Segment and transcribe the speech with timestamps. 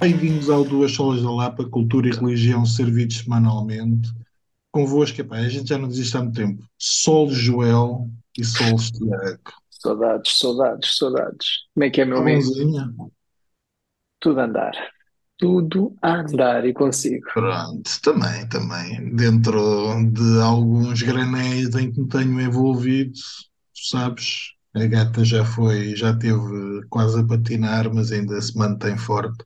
[0.00, 4.10] Bem-vindos ao Duas Solas da Lapa, Cultura e Religião servidos semanalmente.
[4.72, 6.64] Convosco, epá, a gente já não desiste há muito tempo.
[6.78, 8.08] Sol Joel
[8.38, 9.52] e Sol Tiago.
[9.70, 11.48] Saudades, saudades, saudades.
[11.74, 12.48] Como é que é, meu Está amigo?
[12.48, 12.94] bonzinha?
[14.20, 14.72] Tudo a andar.
[15.36, 17.26] Tudo a andar e consigo.
[17.34, 19.14] Pronto, também, também.
[19.14, 19.60] Dentro
[20.12, 26.16] de alguns granéis em que me tenho envolvido, tu sabes, a gata já foi, já
[26.16, 29.44] teve quase a patinar, mas ainda se mantém forte.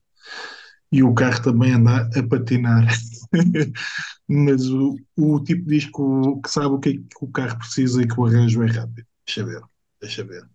[0.92, 2.86] E o carro também anda a patinar.
[4.28, 7.58] Mas o, o tipo diz que, o- que sabe o que é que o carro
[7.58, 9.06] precisa e que o arranjo é rápido.
[9.26, 9.62] Deixa ver,
[10.00, 10.48] deixa ver.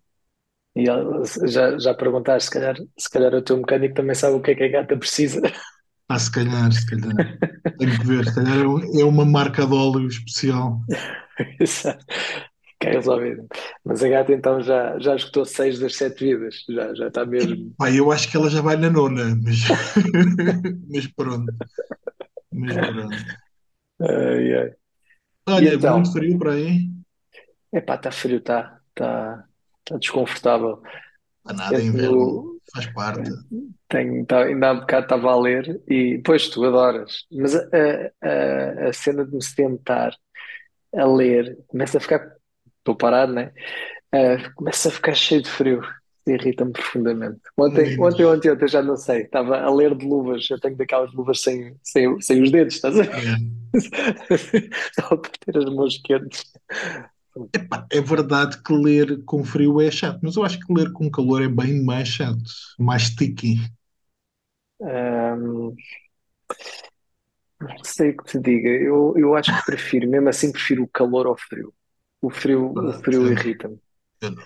[0.75, 0.85] E
[1.47, 4.55] já, já perguntaste, se calhar, se calhar o teu mecânico também sabe o que é
[4.55, 5.41] que a gata precisa.
[6.07, 7.25] Ah, se calhar, se calhar.
[7.77, 10.81] Tenho que ver, se calhar é é uma marca de óleo especial.
[11.59, 12.05] Exato.
[12.81, 13.47] Fica resolvido.
[13.83, 16.63] Mas a gata então já, já escutou seis das sete vidas.
[16.69, 17.75] Já, já está mesmo.
[17.77, 19.58] Pá, eu acho que ela já vai na nona, mas,
[20.91, 21.52] mas pronto,
[22.52, 23.17] mas pronto.
[24.02, 24.75] Ai, ai.
[25.45, 26.03] E Olha, muito então?
[26.13, 26.89] frio para aí.
[27.72, 28.80] Epá, está frio, está.
[28.89, 29.45] Está
[29.85, 30.81] está desconfortável.
[31.44, 33.30] Para nada, é inverno, Eu faz parte.
[33.88, 37.25] tenho, tá, ainda há bocado estava a ler e, pois, tu adoras.
[37.31, 37.61] Mas a,
[38.22, 40.13] a, a cena de me sentar
[40.95, 42.35] a ler, começa a ficar,
[42.89, 43.51] estou parado, né?
[44.11, 45.81] Ah, começa a ficar cheio de frio.
[46.27, 47.39] Irrita-me profundamente.
[47.57, 48.37] Ontem, ontem, Menos.
[48.37, 49.21] ontem, ontem já não sei.
[49.21, 50.47] Estava a ler de luvas.
[50.49, 53.11] Eu tenho daquelas luvas sem, sem, sem os dedos, estás a ver?
[53.11, 53.59] É.
[55.01, 56.43] Só para ter as mãos quentes.
[57.55, 61.09] Epá, é verdade que ler com frio é chato, mas eu acho que ler com
[61.09, 62.43] calor é bem mais chato,
[62.77, 63.57] mais sticky.
[64.81, 65.75] Ahm,
[67.61, 68.69] não sei o que te diga.
[68.69, 71.73] Eu, eu acho que prefiro, mesmo assim, prefiro o calor ao frio.
[72.22, 73.78] O frio, o frio irrita-me.
[74.22, 74.44] eu não.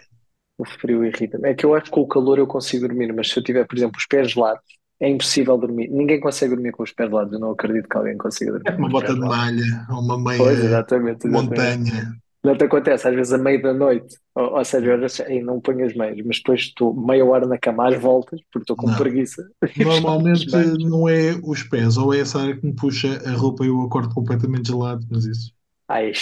[0.57, 1.49] O frio irrita-me.
[1.49, 3.65] É que eu acho que com o calor eu consigo dormir, mas se eu tiver,
[3.67, 4.63] por exemplo, os pés gelados,
[4.99, 5.89] é impossível dormir.
[5.89, 7.33] Ninguém consegue dormir com os pés gelados.
[7.33, 9.33] Eu não acredito que alguém consiga É dormir com uma os bota pés de gelados.
[9.33, 11.79] malha ou uma Pois, meia exatamente, exatamente.
[11.83, 12.13] montanha.
[12.43, 15.61] Não te acontece, às vezes a meio da noite, ou, ou seja, horas, aí não
[15.61, 18.93] ponho as meias, mas depois estou meia hora na cama às voltas, porque estou com
[18.93, 18.95] Não.
[18.95, 19.43] preguiça
[19.75, 23.69] Normalmente não é os pés, ou é a Sara que me puxa a roupa e
[23.69, 25.53] eu acordo completamente gelado, mas isso,
[25.87, 26.13] Ai,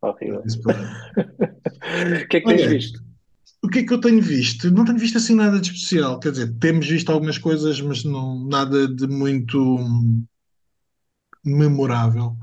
[0.00, 0.48] horrível.
[2.24, 3.00] O que é que tens Olha, visto?
[3.64, 4.70] o que é que eu tenho visto?
[4.72, 8.46] Não tenho visto assim nada de especial, quer dizer, temos visto algumas coisas, mas não
[8.48, 9.58] nada de muito
[11.44, 12.36] memorável.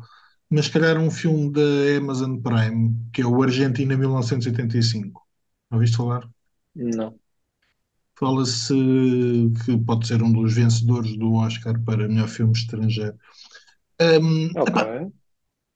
[0.49, 1.61] Mas se calhar um filme da
[1.99, 5.21] Amazon Prime, que é o Argentina 1985.
[5.71, 6.29] Não ouviste falar?
[6.75, 7.19] Não.
[8.17, 8.73] Fala-se
[9.65, 13.17] que pode ser um dos vencedores do Oscar para melhor filme estrangeiro.
[14.01, 14.79] Hum, Ok.
[14.79, 14.91] epá,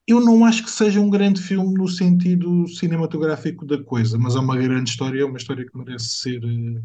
[0.09, 4.39] eu não acho que seja um grande filme no sentido cinematográfico da coisa, mas é
[4.39, 6.81] uma grande história, é uma história que merece ser, eh,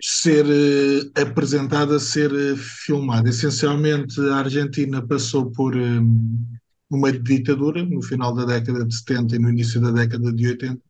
[0.00, 3.28] ser eh, apresentada, ser eh, filmada.
[3.28, 5.74] Essencialmente, a Argentina passou por
[6.90, 10.82] uma ditadura no final da década de 70 e no início da década de 80.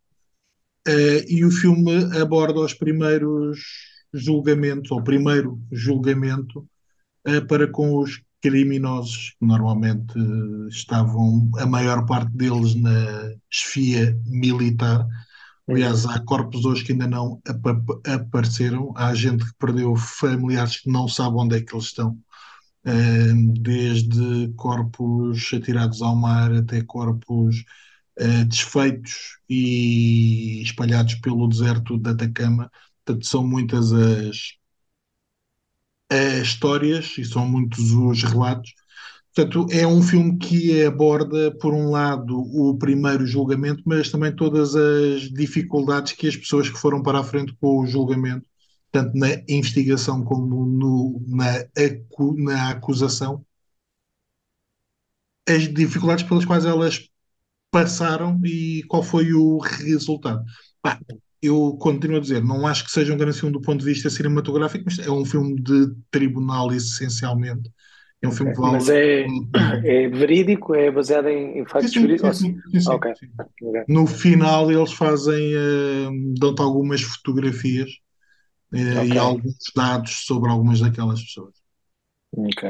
[0.87, 3.61] Eh, e o filme aborda os primeiros
[4.13, 6.67] julgamentos, ou primeiro julgamento,
[7.49, 15.07] para com os criminosos, que normalmente eh, estavam, a maior parte deles, na esfia militar.
[15.69, 20.91] Aliás, há corpos hoje que ainda não apa- apareceram, há gente que perdeu familiares que
[20.91, 22.19] não sabe onde é que eles estão,
[23.61, 27.65] desde corpos atirados ao mar até corpos
[28.19, 32.71] eh, desfeitos e espalhados pelo deserto de Atacama.
[33.05, 34.55] Portanto, são muitas as,
[36.13, 38.73] as histórias e são muitos os relatos.
[39.35, 44.77] Portanto, é um filme que aborda, por um lado, o primeiro julgamento, mas também todas
[44.77, 48.47] as dificuldades que as pessoas que foram para a frente com o julgamento,
[48.91, 53.45] tanto na investigação como no- na, acu- na acusação,
[55.49, 57.09] as dificuldades pelas quais elas
[57.71, 60.45] passaram e qual foi o resultado.
[60.83, 61.01] Pá,
[61.43, 64.11] eu continuo a dizer, não acho que seja um grande filme do ponto de vista
[64.11, 67.71] cinematográfico, mas é um filme de tribunal, essencialmente.
[68.23, 69.35] É um filme que Mas vale, é,
[69.83, 70.75] é verídico?
[70.75, 72.39] É baseado em, em factos verídicos?
[72.39, 73.31] sim, sim, sim, se- sim.
[73.89, 76.09] No final eles fazem, eh,
[76.39, 77.91] dão-te algumas fotografias
[78.75, 81.55] eh, e alguns dados sobre algumas daquelas pessoas.
[82.33, 82.65] Ok.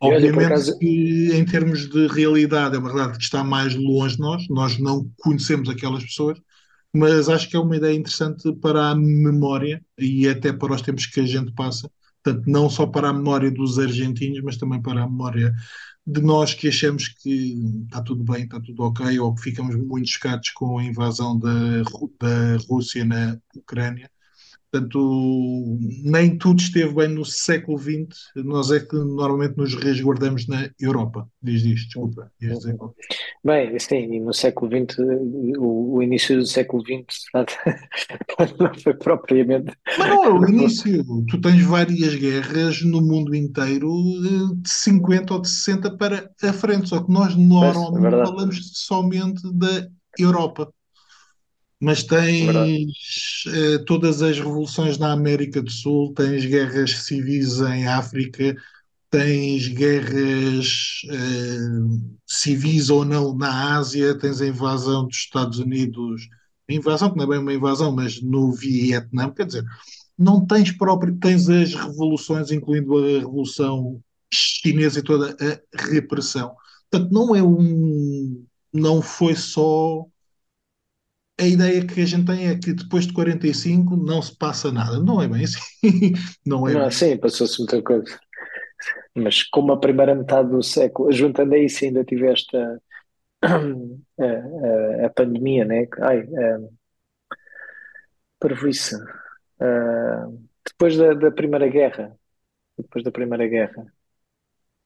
[0.00, 4.48] Obviamente acaso, que em termos de realidade é verdade que está mais longe de nós,
[4.48, 6.38] nós não conhecemos aquelas pessoas,
[6.94, 11.06] mas acho que é uma ideia interessante para a memória e até para os tempos
[11.06, 11.90] que a gente passa.
[12.22, 15.54] Portanto, não só para a memória dos argentinos, mas também para a memória
[16.06, 17.54] de nós que achamos que
[17.84, 21.82] está tudo bem, está tudo ok, ou que ficamos muito chocados com a invasão da,
[22.18, 24.10] da Rússia na Ucrânia.
[24.70, 28.08] Portanto, nem tudo esteve bem no século XX.
[28.36, 31.26] Nós é que normalmente nos resguardamos na Europa.
[31.42, 32.30] Diz isto, desculpa.
[33.42, 34.98] Bem, sim, e no século XX,
[35.58, 37.24] o, o início do século XX
[38.60, 39.72] não foi propriamente.
[39.98, 41.04] Mas não é o início.
[41.30, 46.52] Tu tens várias guerras no mundo inteiro eh, de 50 ou de 60 para a
[46.52, 46.90] frente.
[46.90, 49.88] Só que nós é normalmente verdade, falamos somente da
[50.18, 50.70] Europa.
[51.80, 57.86] Mas é tens eh, todas as revoluções na América do Sul, tens guerras civis em
[57.86, 58.56] África,
[59.10, 61.58] tens guerras eh,
[62.26, 66.28] civis ou não na Ásia, tens a invasão dos Estados Unidos,
[66.68, 69.64] a invasão que não é bem uma invasão, mas no Vietnã, quer dizer,
[70.18, 74.02] não tens próprio, tens as revoluções, incluindo a Revolução
[74.32, 76.54] Chinesa e toda a repressão.
[76.90, 80.04] Portanto, não é um, não foi só
[81.38, 84.98] a ideia que a gente tem é que depois de 45 não se passa nada.
[85.00, 85.60] Não é bem assim.
[86.46, 88.18] Não é Não, bem sim, passou-se muita coisa.
[89.14, 92.78] Mas como a primeira metade do século, juntando a isso, ainda tiveste a,
[94.20, 94.24] a,
[95.04, 95.86] a- a pandemia, né?
[96.02, 96.58] Ai, a
[98.38, 98.96] parvoíce.
[99.60, 100.26] Ah,
[100.66, 102.16] depois da, da Primeira Guerra,
[102.78, 103.86] depois da Primeira Guerra.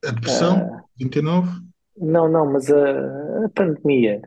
[0.07, 1.51] A depressão, Ah, 29,
[1.97, 4.21] não, não, mas a, a pandemia.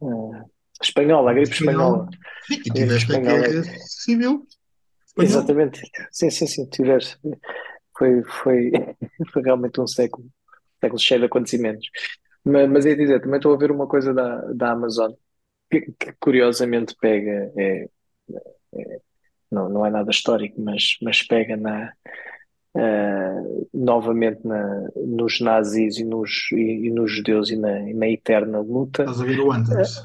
[0.00, 0.44] ah,
[0.86, 2.08] espanhola, a gripe espanhola,
[2.46, 3.48] sim, e tiveste a espanhola.
[3.48, 4.46] guerra civil
[5.06, 5.40] espanhola.
[5.40, 5.80] Exatamente.
[6.10, 7.18] Sim, sim, sim, tiveste.
[7.96, 8.72] Foi, foi,
[9.32, 10.26] foi realmente um século,
[10.80, 11.88] século cheio de acontecimentos.
[12.44, 15.12] Mas, mas ia dizer, também estou a ver uma coisa da, da Amazon
[15.70, 17.88] que, que curiosamente pega, é,
[19.50, 21.92] não, não é nada histórico, mas, mas pega na,
[22.76, 23.42] ah,
[23.72, 28.60] novamente na, nos nazis e nos, e, e nos judeus e na, e na eterna
[28.60, 29.02] luta.
[29.02, 30.02] Estás a ver o Hunters.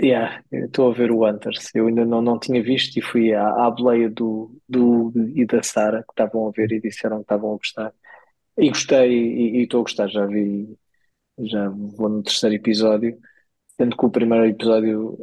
[0.00, 1.70] Yeah, estou a ver o Hunters.
[1.74, 5.46] Eu ainda não, não tinha visto e fui à, à boleia do, do Hugo e
[5.46, 7.94] da Sara que estavam a ver e disseram que estavam a gostar.
[8.58, 10.08] E gostei e e estou a gostar.
[10.08, 10.76] Já vi,
[11.40, 13.18] já vou no terceiro episódio.
[13.76, 15.18] Sendo que o primeiro episódio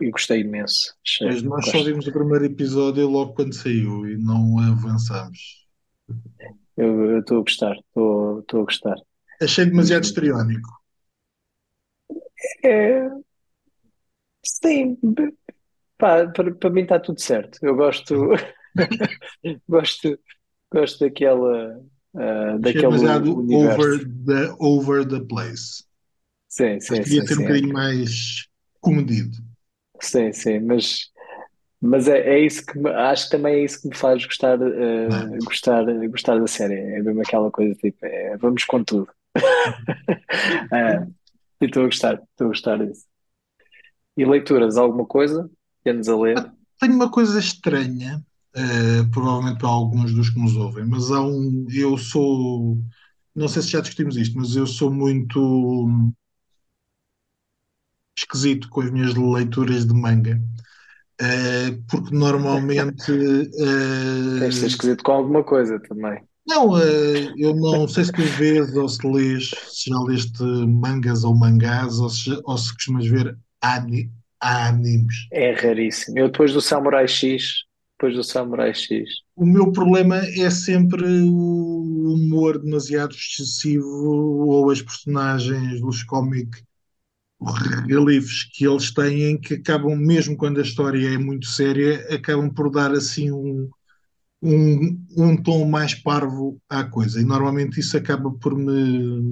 [0.00, 0.94] eu gostei imenso.
[1.24, 1.84] Mas Achei, nós só gosto.
[1.84, 5.66] vimos o primeiro episódio logo quando saiu e não avançamos.
[6.76, 8.96] Eu estou a gostar, estou estou a gostar.
[9.40, 10.68] Achei demasiado histriónico.
[12.62, 13.08] É,
[14.44, 14.96] sim,
[15.98, 17.58] pá, para, para mim está tudo certo.
[17.62, 18.14] Eu gosto,
[19.68, 20.18] gosto,
[20.72, 21.80] gosto daquela,
[22.62, 24.06] Achei daquele demasiado over universo.
[24.26, 25.84] the, over the place.
[26.48, 28.46] Sim, sim, devia sim, ser um sim, bocadinho mais
[28.80, 29.36] comedido.
[30.00, 31.10] sim, sim, mas,
[31.80, 34.58] mas é, é isso que me- acho que também é isso que me faz gostar,
[34.62, 36.74] ah, gostar, gostar da série.
[36.76, 39.08] É mesmo aquela coisa tipo, é, vamos com tudo.
[40.72, 41.06] Ah,
[41.60, 43.04] e estou a gostar, estou a gostar disso.
[44.16, 45.50] E leituras, alguma coisa?
[45.86, 46.52] que andes a ler?
[46.80, 48.20] Tenho uma coisa estranha,
[48.54, 51.64] eh, provavelmente para alguns dos que nos ouvem, mas há um.
[51.70, 52.76] Eu sou.
[53.34, 56.12] Não sei se já discutimos isto, mas eu sou muito
[58.18, 60.42] esquisito com as minhas leituras de manga,
[61.20, 63.06] eh, porque normalmente.
[64.40, 66.20] Tens de ser esquisito com alguma coisa também.
[66.46, 71.24] Não, eh, eu não sei se tu vês ou se lês, se já leste mangas
[71.24, 74.10] ou mangás, ou se, ou se costumas ver ani-
[74.40, 75.14] animes.
[75.32, 76.18] É raríssimo.
[76.18, 77.64] Eu depois do Samurai X,
[77.98, 84.82] depois do Samurai X, O meu problema é sempre o humor demasiado excessivo ou as
[84.82, 86.62] personagens dos cómics
[87.88, 92.70] reliefs que eles têm que acabam, mesmo quando a história é muito séria, acabam por
[92.70, 93.68] dar assim um,
[94.42, 97.20] um, um tom mais parvo à coisa.
[97.20, 99.22] E normalmente isso acaba por me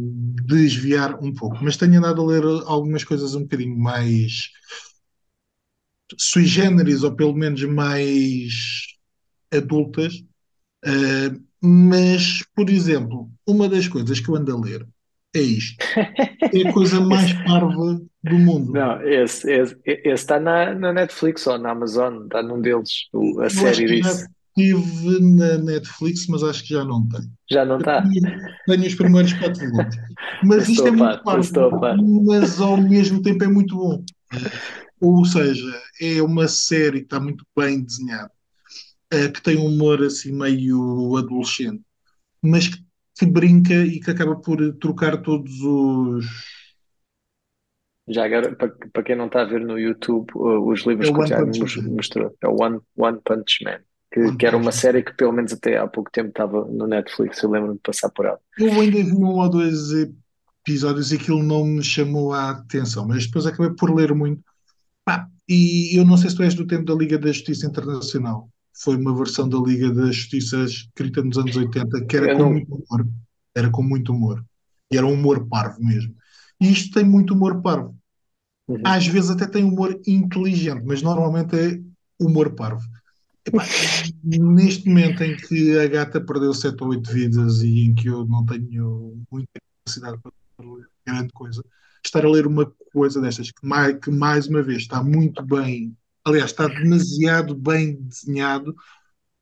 [0.44, 1.58] desviar um pouco.
[1.62, 4.50] Mas tenho andado a ler algumas coisas um bocadinho mais
[6.18, 8.52] sui generis, ou pelo menos mais
[9.52, 10.14] adultas.
[10.84, 14.86] Uh, mas, por exemplo, uma das coisas que eu ando a ler
[15.34, 15.84] é isto.
[15.96, 18.72] É a coisa mais parva do mundo.
[18.72, 19.50] não, esse,
[19.84, 24.26] está na, na Netflix ou na Amazon, está num deles, a Eu série disso.
[24.54, 27.20] Tive na Netflix, mas acho que já não tem.
[27.50, 28.02] Já não está?
[28.02, 28.22] tenho,
[28.66, 29.96] tenho os primeiros quatro volumes.
[30.44, 34.04] Mas isto é muito parvo, mas ao mesmo tempo é muito bom.
[35.00, 38.30] Ou seja, é uma série que está muito bem desenhada,
[39.12, 41.82] uh, que tem um humor assim meio adolescente,
[42.40, 42.78] mas que,
[43.18, 46.26] que brinca e que acaba por trocar todos os.
[48.06, 51.12] Já agora, para, para quem não está a ver no YouTube, uh, os livros É
[51.12, 53.80] que o One Tiago mostrou, é o One, One Punch Man,
[54.14, 57.42] que, que era uma série que pelo menos até há pouco tempo estava no Netflix,
[57.42, 58.38] eu lembro-me de passar por ela.
[58.56, 59.90] Eu ainda vi um ou dois
[60.62, 64.40] episódios e aquilo não me chamou a atenção, mas depois acabei por ler muito.
[65.48, 68.48] E eu não sei se tu és do tempo da Liga da Justiça Internacional.
[68.72, 72.42] Foi uma versão da Liga da Justiça escrita nos anos 80 que era Eu com
[72.44, 72.52] não.
[72.52, 73.08] muito humor.
[73.54, 74.44] Era com muito humor.
[74.90, 76.14] E era um humor parvo mesmo.
[76.60, 77.94] E isto tem muito humor parvo.
[78.66, 78.80] Uhum.
[78.84, 81.78] Às vezes até tem humor inteligente, mas normalmente é
[82.18, 82.82] humor parvo.
[84.22, 88.24] Neste momento em que a gata perdeu sete ou oito vidas e em que eu
[88.26, 89.48] não tenho muita
[89.84, 90.18] capacidade
[90.56, 91.62] para ler grande coisa,
[92.04, 95.94] estar a ler uma coisa destas que mais, que mais uma vez está muito bem,
[96.24, 98.74] aliás, está demasiado bem desenhado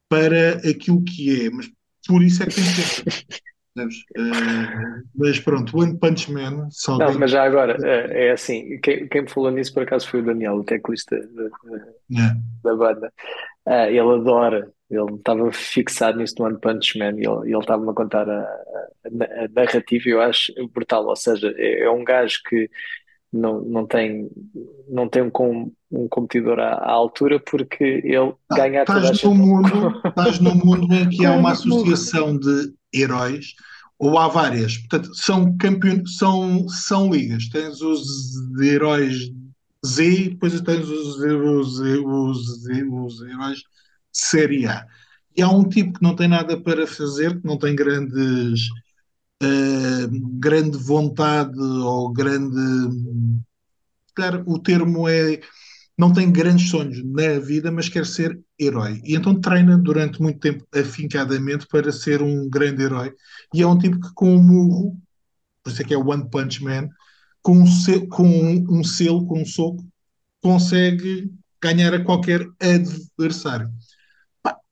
[0.09, 1.71] para aquilo que é, mas
[2.06, 3.42] por isso é que tem que?
[3.75, 6.68] Eh, mas pronto, One Punch Man,
[6.99, 10.21] Não, mas já agora, é, é assim, quem, quem me falou nisso por acaso foi
[10.21, 11.44] o Daniel, o teclista da,
[12.11, 13.12] né, da banda.
[13.66, 17.95] Ah, ele adora, ele estava fixado nisso do One Punch Man e ele estava-me a
[17.95, 22.40] contar a, a- a narrativa e eu acho brutal, ou seja, é, é um gajo
[22.49, 22.69] que
[23.33, 24.31] não, não tem,
[24.88, 29.11] não tem um, com, um competidor à, à altura porque ele Ah, ganha a toda
[29.11, 33.54] a Estás num gente mundo, estás num mundo em que há uma associação de heróis,
[33.99, 34.76] ou há várias.
[34.78, 36.04] Portanto, são campeon...
[36.07, 37.49] são, são ligas.
[37.49, 38.04] Tens os
[38.61, 39.14] heróis
[39.85, 43.65] Z e depois tens os, os, os, os heróis de
[44.12, 44.87] série A.
[45.37, 48.69] E há um tipo que não tem nada para fazer, que não tem grandes,
[49.43, 50.09] eh,
[50.39, 52.57] grande vontade ou grande.
[54.15, 55.41] Claro, o termo é
[55.99, 59.01] não tem grandes sonhos na vida, mas quer ser herói.
[59.05, 63.15] E então treina durante muito tempo afincadamente para ser um grande herói.
[63.55, 64.99] E é um tipo que com um murro,
[65.62, 66.89] por isso é que é One Punch Man,
[67.42, 69.84] com um selo, com um, selo, com um soco,
[70.40, 71.30] consegue
[71.61, 73.70] ganhar a qualquer adversário.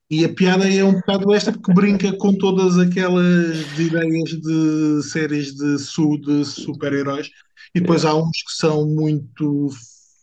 [0.09, 5.55] E a piada é um bocado esta, porque brinca com todas aquelas ideias de séries
[5.55, 7.29] de, su, de super-heróis,
[7.73, 9.69] e depois há uns que são muito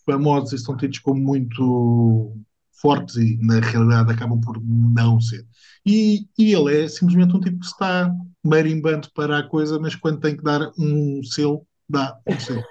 [0.05, 2.37] famosos e são tidos como muito
[2.81, 5.47] fortes e na realidade acabam por não ser.
[5.85, 8.15] E, e ele é simplesmente um tipo que está
[8.45, 12.69] marimbando para a coisa, mas quando tem que dar um selo, dá um selo.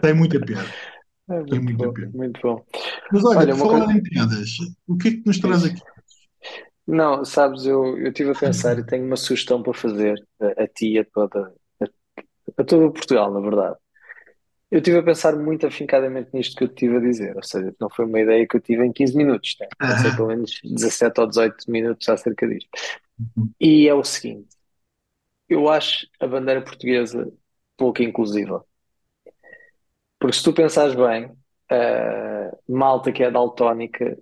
[0.00, 0.74] Tem muita piada,
[1.28, 2.14] É tem muito muita bom, piada.
[2.14, 2.64] muito bom.
[3.10, 3.96] Mas olha, Olha, por falar coisa.
[3.96, 4.50] em piadas,
[4.86, 5.82] o que é que nos traz aqui?
[6.86, 10.68] Não, sabes, eu eu estive a pensar e tenho uma sugestão para fazer a, a
[10.68, 13.76] ti e a toda, a, a todo Portugal, na verdade.
[14.70, 17.74] Eu estive a pensar muito afincadamente nisto que eu te estive a dizer, ou seja,
[17.80, 19.68] não foi uma ideia que eu tive em 15 minutos, né?
[19.80, 20.16] Aham.
[20.16, 22.68] pelo menos 17 ou 18 minutos acerca disto.
[23.60, 24.48] E é o seguinte,
[25.48, 27.32] eu acho a bandeira portuguesa
[27.76, 28.64] pouco inclusiva.
[30.18, 31.30] Porque se tu pensares bem,
[31.70, 34.16] a malta que é daltónica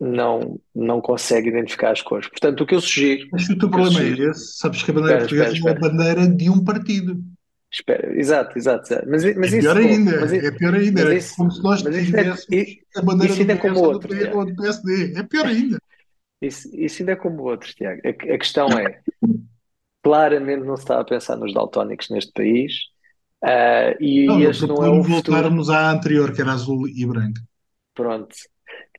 [0.00, 2.28] não, não consegue identificar as cores.
[2.28, 4.94] Portanto, o que eu sugiro, Mas o teu problema é sugiro, esse, sabes que a
[4.94, 7.22] bandeira espera, espera, portuguesa é a espera, bandeira de um partido.
[7.70, 9.08] espera, exato, exato, exato.
[9.08, 11.00] Mas, mas É pior isso, bom, ainda, mas, é pior ainda.
[11.02, 14.08] Era isso, como se nós ainda, tivéssemos i- a bandeira do é como do, outro,
[14.08, 14.38] Tiago.
[14.38, 15.14] ou do PSD.
[15.16, 15.78] É pior ainda.
[16.40, 18.00] Isso, isso ainda é como outros, Tiago.
[18.04, 19.00] A, a questão é,
[20.02, 22.74] claramente não se está a pensar nos daltónicos neste país,
[24.26, 25.54] Não, e eu este não é o futuro.
[25.54, 27.38] voltarmos à anterior, que era azul e branco.
[27.94, 28.34] Pronto.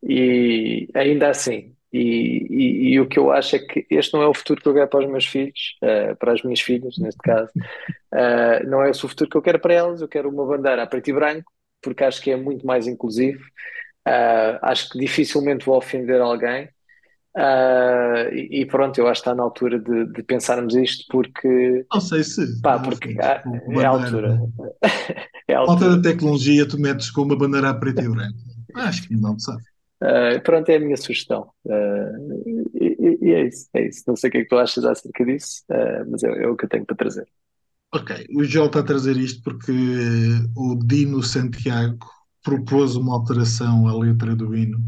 [0.03, 4.27] E ainda assim, e, e, e o que eu acho é que este não é
[4.27, 7.21] o futuro que eu quero para os meus filhos, eh, para as minhas filhas, neste
[7.21, 7.51] caso.
[8.13, 10.01] Eh, não é esse o futuro que eu quero para elas.
[10.01, 13.43] Eu quero uma bandeira a preto e branco, porque acho que é muito mais inclusivo.
[14.07, 16.69] Eh, acho que dificilmente vou ofender alguém.
[17.35, 21.85] Eh, e, e pronto, eu acho que está na altura de, de pensarmos isto, porque,
[21.93, 24.39] Não sei se pá, porque é a altura.
[25.45, 25.97] É a Falta altura.
[25.97, 28.37] da tecnologia, tu metes com uma bandeira a preto e branco.
[28.75, 29.61] Acho que não, sabe?
[30.01, 31.49] Uh, pronto, é a minha sugestão.
[31.65, 34.03] Uh, e, e- é isso, é isso.
[34.07, 36.55] Não sei o que é que tu achas acerca disso, uh, mas é, é o
[36.57, 37.25] que eu tenho para trazer.
[37.93, 39.71] Ok, o Joel está a trazer isto porque
[40.55, 41.99] o Dino Santiago
[42.43, 44.83] propôs uma alteração à letra do hino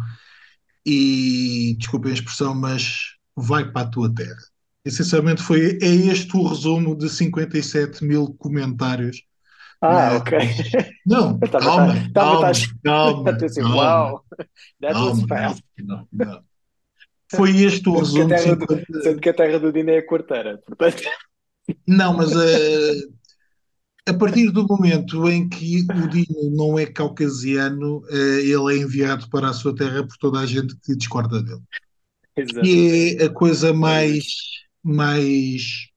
[0.85, 4.37] e, desculpem a expressão, mas vai para a tua terra.
[4.83, 9.23] Essencialmente foi, é este o resumo de 57 mil comentários.
[9.81, 10.37] Ah, Mas, ok.
[11.05, 14.25] não, Estava calma, estava calma, estava calma, assim, calma, uau,
[14.81, 15.63] that was calma, fast.
[15.77, 16.43] não, não, não.
[17.35, 19.01] Foi este o que resumo de terra do, 50.
[19.01, 21.03] sendo que a terra do Dino é a quarteira, portanto.
[21.87, 23.01] Não, mas eh,
[24.07, 29.27] a partir do momento em que o Dino não é caucasiano, eh, ele é enviado
[29.29, 31.61] para a sua terra por toda a gente que discorda dele.
[32.37, 32.65] Exato.
[32.65, 34.25] E é a coisa mais,
[34.83, 35.89] mais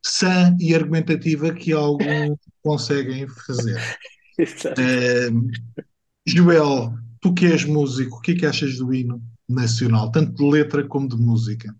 [0.00, 3.80] sã e argumentativa que alguns conseguem fazer.
[4.38, 4.80] Exato.
[4.80, 5.30] Eh,
[6.24, 10.48] Joel, tu que és músico, o que é que achas do hino nacional, tanto de
[10.48, 11.74] letra como de música?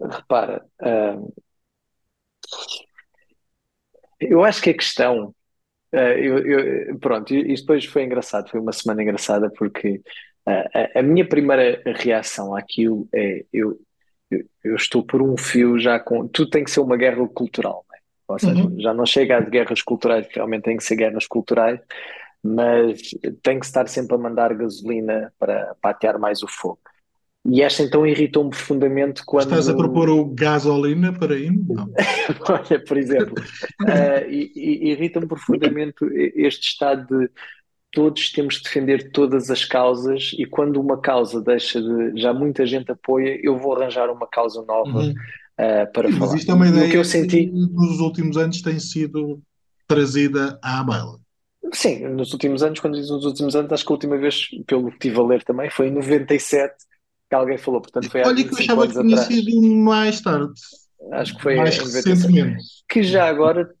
[0.00, 1.20] Repara, ah,
[4.30, 5.34] eu acho que a questão
[5.92, 6.38] Eh, eu,
[6.90, 10.02] eu- pronto, e isto depois foi engraçado, foi uma semana engraçada porque
[10.46, 13.78] eh, a, a minha primeira reação àquilo é eu,
[14.30, 16.28] eu, eu estou por um fio já com.
[16.28, 17.98] Tudo tem que ser uma guerra cultural, né?
[18.28, 18.78] Ou seja, Uhum.
[18.78, 21.80] já não chega às guerras culturais, que realmente tem que ser guerras culturais,
[22.42, 23.00] mas
[23.42, 26.80] tem que estar sempre a mandar gasolina para, para atear mais o fogo.
[27.46, 31.52] E esta então irritou-me profundamente Estás a propor quando, o gasolina para ir?
[32.48, 33.38] Olha, por exemplo,
[34.54, 36.04] e- irrita-me profundamente
[36.36, 37.30] este estado de
[37.92, 42.66] todos temos de defender todas as causas e quando uma causa deixa de, já muita
[42.66, 45.14] gente apoia, eu vou arranjar uma causa nova, Uhum.
[45.58, 46.34] eh, para Sim, mas falar.
[46.34, 49.42] isto é uma o que eu ideia senti, nos últimos anos tem sido
[49.86, 51.20] trazida à baila.
[51.72, 54.88] sim, nos últimos anos, quando diz nos últimos anos, acho que a última vez, pelo
[54.88, 56.74] que estive a ler também, foi em 97
[57.34, 59.26] que alguém falou, portanto foi há Olha que eu 25 achava que tinha atrás.
[59.26, 60.52] sido mais tarde,
[61.12, 62.08] Acho que foi mais em 97.
[62.08, 62.64] recentemente.
[62.88, 63.74] Que já agora,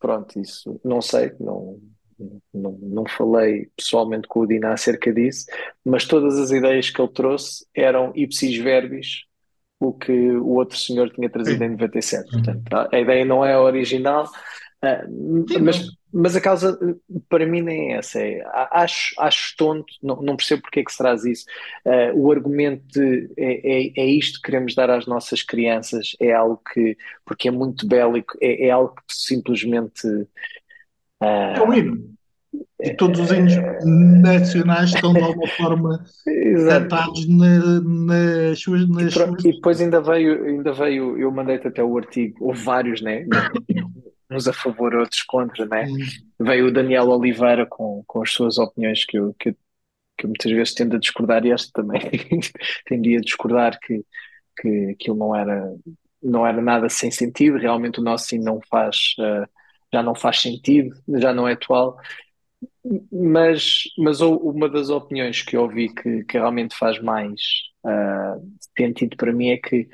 [0.00, 1.78] pronto, isso não sei, não,
[2.52, 5.46] não, não falei pessoalmente com o Dina acerca disso,
[5.84, 9.24] mas todas as ideias que ele trouxe eram ipsis verbis
[9.78, 11.72] o que o outro senhor tinha trazido em Sim.
[11.76, 12.24] 97.
[12.24, 12.42] Uhum.
[12.42, 14.28] Portanto, a ideia não é original,
[14.82, 15.04] ah,
[15.60, 15.86] mas.
[16.14, 16.78] Mas a causa
[17.28, 18.20] para mim nem é essa.
[18.20, 18.40] É,
[18.70, 21.44] acho, acho tonto, não, não percebo porque é que se traz isso.
[21.84, 26.32] Ah, o argumento de é, é, é isto que queremos dar às nossas crianças, é
[26.32, 30.06] algo que, porque é muito bélico, é, é algo que simplesmente.
[31.20, 32.14] É o hino.
[32.80, 33.54] E todos os hinos
[34.22, 36.88] nacionais estão de alguma forma exato.
[36.88, 39.44] cantados na- nas suas, E, nas pro- suas.
[39.44, 43.24] e depois ainda veio, ainda veio, eu mandei-te até o artigo, houve vários, né?
[44.34, 45.86] Uns a favor, outros contra, né?
[45.86, 45.98] Hum,
[46.40, 49.56] Veio o Daniel Oliveira com, com as suas opiniões que eu, que, eu-
[50.18, 52.00] que eu muitas vezes tendo a discordar, e este também
[52.86, 54.04] tendia a discordar que,
[54.60, 55.74] que aquilo não era,
[56.22, 59.46] não era nada sem sentido, realmente o nosso sim não faz, eh,
[59.92, 61.98] já não faz sentido, já não é atual.
[63.10, 67.40] Mas, mas uma das opiniões que eu ouvi que, que realmente faz mais
[67.84, 68.36] ah,
[68.76, 69.88] sentido para mim é que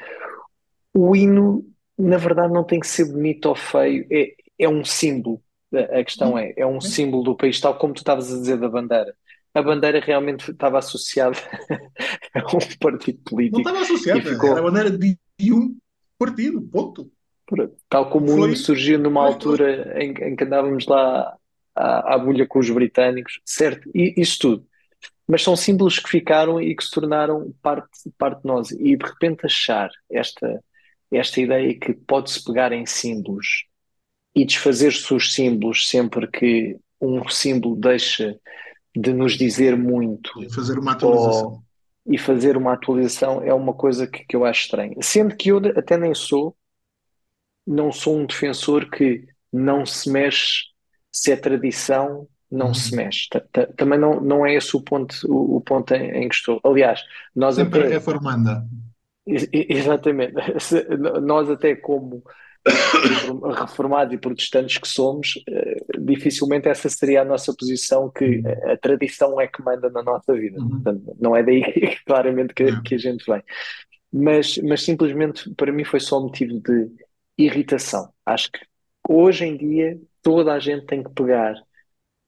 [0.95, 1.65] o hino,
[2.01, 5.43] na verdade, não tem que ser bonito ou feio, é, é um símbolo.
[5.73, 6.91] A questão é, é um sim.
[6.91, 9.15] símbolo do país, tal como tu estavas a dizer da bandeira.
[9.55, 11.37] A bandeira realmente estava associada
[12.35, 15.17] a um partido Não político estava e associada, era a ficou, bandeira de
[15.53, 15.77] um
[16.19, 17.11] partido, ponto.
[17.89, 21.37] tal como o surgiu numa altura em, em que andávamos lá
[21.75, 23.89] à, à bulha com os britânicos, certo?
[23.95, 24.67] E isso tudo.
[25.27, 28.71] mas são símbolos que ficaram e que se tornaram parte, parte de nós.
[28.71, 30.63] E de repente achar esta,
[31.13, 33.65] esta ideia que pode-se pegar em símbolos
[34.35, 38.39] e desfazer-se os símbolos sempre que um símbolo deixa
[38.97, 41.51] de nos dizer muito E fazer uma atualização.
[41.51, 41.63] ou,
[42.07, 44.97] e fazer uma atualização é uma coisa que, que eu acho estranha.
[45.03, 46.57] Sendo que eu até nem sou,
[47.67, 50.65] não sou um defensor que não se mexe
[51.13, 52.97] se é tradição, não se Uhum.
[52.97, 53.29] mexe.
[53.31, 56.35] Ta- ta- Também não, não é esse o ponto, o, o ponto em, em que
[56.35, 56.61] estou.
[56.65, 57.03] Aliás,
[57.35, 58.55] nós Sempre até, reformanda.
[58.59, 58.90] ex-
[59.53, 60.35] exatamente,
[61.23, 62.23] nós até como
[62.67, 68.73] reform- reformados e protestantes que somos, eh, dificilmente essa seria a nossa posição, que Uhum.
[68.73, 70.59] a, tradição é que manda na nossa vida.
[70.61, 70.71] Uhum.
[70.71, 71.63] Portanto, não é daí
[72.07, 73.43] claramente que, que a gente vem.
[74.13, 76.91] Mas, mas simplesmente para mim foi só motivo de
[77.39, 78.11] irritação.
[78.27, 78.61] Acho que
[79.09, 81.55] hoje em dia toda a gente tem que pegar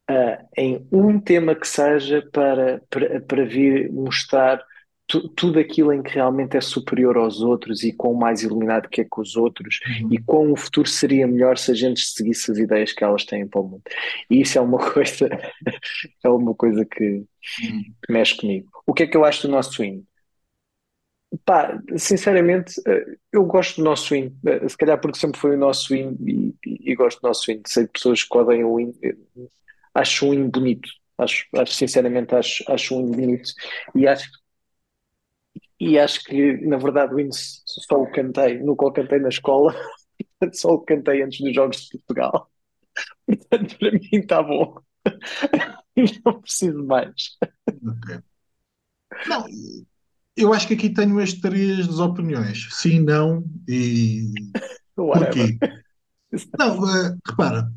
[0.09, 4.65] ah, em um tema que seja para, para, para vir mostrar
[5.13, 9.03] tu- tudo aquilo em que realmente é superior aos outros e quão mais iluminado que
[9.03, 9.79] é que os outros
[10.11, 10.25] e Uhum.
[10.27, 13.61] quão o futuro seria melhor se a gente seguisse as ideias que elas têm para
[13.61, 13.83] o mundo.
[14.31, 15.29] E isso é uma coisa,
[16.25, 17.25] é uma coisa que,
[17.63, 17.95] Uhum.
[18.05, 18.69] que mexe comigo.
[18.87, 20.05] O que é que eu acho do nosso hino?
[21.47, 24.37] Pá, sinceramente, eh, eu gosto do nosso hino.
[24.47, 27.51] Eh, Se calhar porque sempre foi o nosso hino e, e- e gosto do nosso
[27.51, 27.63] hino.
[27.67, 28.95] Sei de pessoas que odeiam o hino.
[29.03, 29.15] Eh,
[29.95, 30.89] Acho um hino bonito.
[31.19, 33.51] Acho, acho sinceramente, acho, acho um hino bonito.
[33.95, 34.29] E acho,
[35.85, 39.75] e acho que, na verdade, o hino só o cantei, nunca o cantei na escola,
[40.55, 42.49] só o cantei antes dos Jogos de Portugal.
[43.27, 44.77] Portanto, para mim está bom.
[46.25, 47.37] Não preciso mais.
[47.67, 48.21] Ok.
[49.27, 49.45] Não,
[50.37, 52.69] eu acho que aqui tenho as três opiniões.
[52.71, 54.33] Sim, não e
[54.97, 55.59] Whatever.
[55.59, 55.83] porquê.
[56.59, 57.71] Não, eh, repara,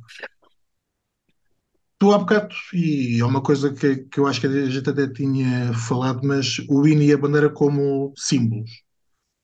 [1.98, 5.08] tu há bocado, e é uma coisa que, que eu acho que a gente até
[5.08, 8.70] tinha falado, mas o hino e a bandeira como símbolos.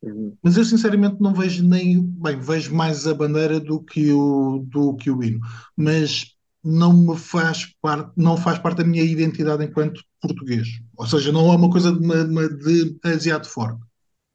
[0.02, 0.36] Uhum.
[0.42, 4.96] Mas eu sinceramente não vejo nem, bem, vejo mais a bandeira do que o, do
[4.96, 5.40] que o hino,
[5.78, 10.68] mas não me faz parte, não faz parte da minha identidade enquanto português.
[10.98, 13.82] Ou seja, não é uma coisa de, de demasiado forte.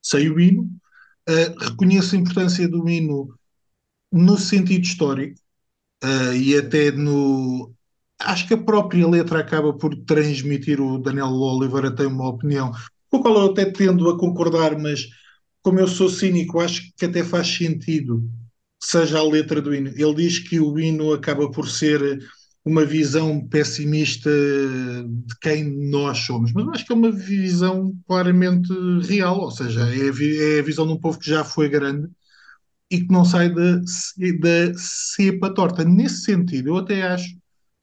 [0.03, 0.71] Sei o hino,
[1.29, 3.37] eh, reconheço a importância do hino
[4.13, 5.39] no sentido histórico,
[6.03, 7.76] eh, e até no,
[8.21, 10.81] acho que a própria letra acaba por transmitir.
[10.81, 12.73] O Daniel Oliveira tem uma opinião
[13.11, 15.07] com a qual eu até tendo a concordar, mas
[15.63, 18.23] como eu sou cínico, acho que até faz sentido
[18.81, 19.89] seja a letra do hino.
[19.97, 22.19] Ele diz que o hino acaba por ser
[22.65, 28.69] uma visão pessimista de quem nós somos, mas acho que é uma visão claramente
[29.09, 32.09] real, ou seja, é a, é a visão de um povo que já foi grande
[32.91, 35.85] e que não sai da, da cepa torta.
[35.85, 37.36] Nesse sentido, eu até acho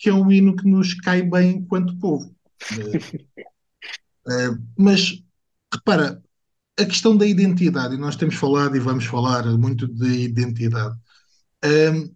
[0.03, 2.35] que é um hino que nos cai bem enquanto povo.
[4.27, 5.23] Uh, mas,
[5.73, 6.21] repara,
[6.77, 10.93] a questão da identidade, e nós temos falado e vamos falar muito de identidade.
[11.63, 12.13] Uh,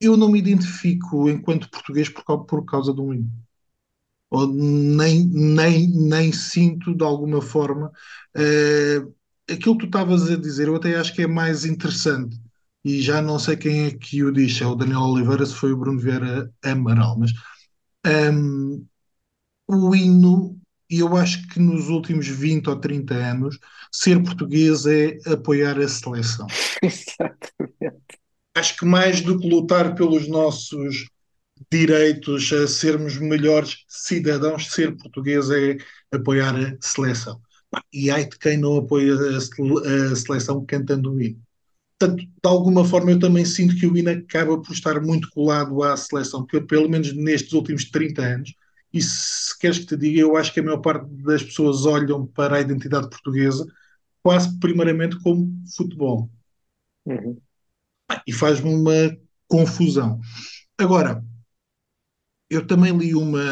[0.00, 3.30] eu não me identifico enquanto português por, por causa de um hino.
[4.30, 7.92] Ou nem, nem, nem sinto de alguma forma.
[8.34, 9.14] Uh,
[9.46, 12.40] aquilo que tu estavas a dizer, eu até acho que é mais interessante.
[12.84, 15.72] E já não sei quem é que o disse, é o Daniel Oliveira, se foi
[15.72, 17.30] o Bruno Vieira Amaral, mas
[18.06, 18.86] um,
[19.68, 23.58] o hino, eu acho que nos últimos 20 ou 30 anos,
[23.92, 26.46] ser português é apoiar a seleção.
[26.82, 28.20] Exatamente.
[28.54, 31.06] Acho que mais do que lutar pelos nossos
[31.70, 35.76] direitos a sermos melhores cidadãos, ser português é
[36.12, 37.40] apoiar a seleção.
[37.92, 41.40] E ai de quem não apoia a, seleção cantando o hino.
[42.00, 45.82] Portanto, de alguma forma, eu também sinto que o hino acaba por estar muito colado
[45.82, 48.54] à seleção, pelo menos nestes últimos 30 anos.
[48.90, 52.26] E se queres que te diga, eu acho que a maior parte das pessoas olham
[52.26, 53.66] para a identidade portuguesa
[54.22, 56.30] quase primeiramente como futebol.
[57.04, 57.36] Uhum.
[58.26, 60.20] E faz-me uma confusão.
[60.78, 61.22] Agora,
[62.48, 63.44] eu também li uma,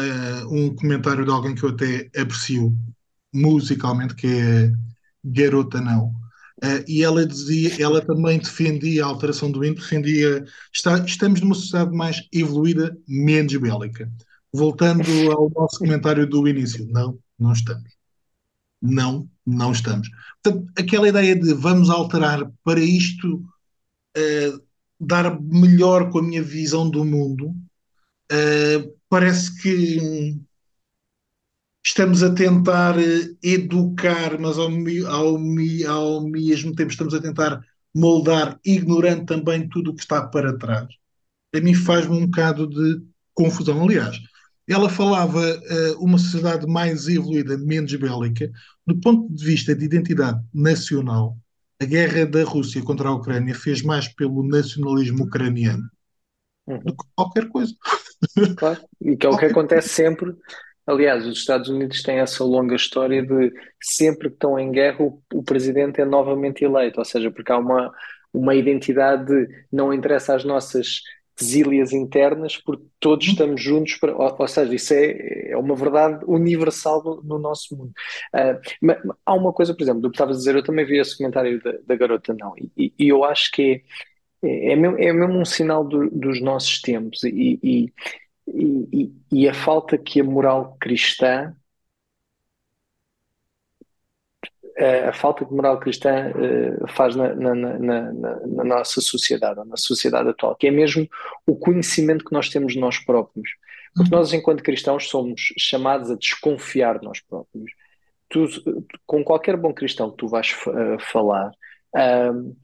[0.49, 2.75] um comentário de alguém que eu até aprecio
[3.33, 4.73] musicalmente, que é
[5.23, 6.13] Garota Não.
[6.63, 10.43] Uh, e ela dizia, ela também defendia a alteração do hino, defendia
[10.73, 14.11] está, estamos numa sociedade mais evoluída, menos bélica.
[14.51, 17.89] Voltando ao nosso comentário do início, não, não estamos.
[18.81, 20.09] Não, não estamos.
[20.43, 24.61] Portanto, aquela ideia de vamos alterar para isto uh,
[24.99, 27.55] dar melhor com a minha visão do mundo,
[28.31, 30.37] uh, parece que
[31.89, 34.69] estamos a tentar eh, educar, mas ao,
[35.07, 35.37] ao,
[35.87, 37.61] ao mesmo tempo estamos a tentar
[37.93, 40.87] moldar, ignorando também tudo o que está para trás.
[41.53, 43.01] A mim faz-me um bocado de
[43.33, 43.83] confusão.
[43.83, 44.19] Aliás,
[44.67, 48.51] ela falava uh, uma sociedade mais evoluída, menos bélica,
[48.85, 51.35] do ponto de vista de identidade nacional.
[51.81, 55.89] A guerra da Rússia contra a Ucrânia fez mais pelo nacionalismo ucraniano
[56.67, 56.77] uhum.
[56.79, 57.73] do que qualquer coisa.
[58.57, 60.35] Claro, e que é o que acontece sempre
[60.89, 65.21] Aliás, os Estados Unidos têm essa longa história de sempre que estão em guerra, o,
[65.35, 67.93] o presidente é novamente eleito, ou seja, porque há uma,
[68.33, 71.03] uma identidade de não interessa às nossas
[71.39, 73.33] exílias internas, porque todos uhum.
[73.33, 77.77] estamos juntos, para, ou, ou, seja, isso é, é uma verdade universal no, no nosso
[77.77, 77.91] mundo.
[78.33, 80.97] Uh, mas, há uma coisa, por exemplo, do que estavas a dizer, eu também vi
[80.97, 83.83] esse comentário da, da garota, não, e, e, eu acho que
[84.41, 87.93] é, é, mesmo, é mesmo um sinal do, dos nossos tempos, e, e
[88.53, 91.55] e, e, a falta que a moral cristã
[95.07, 100.29] a falta de moral cristã uh, faz na, na, na, na, nossa sociedade, na sociedade
[100.29, 101.07] atual, que é mesmo
[101.45, 103.49] o conhecimento que nós temos de nós próprios.
[103.93, 107.71] Porque nós, enquanto cristãos, somos chamados a desconfiar de nós próprios.
[108.29, 108.47] Tu,
[109.05, 111.51] com qualquer bom cristão que tu vais uh, falar,
[111.95, 112.55] uh,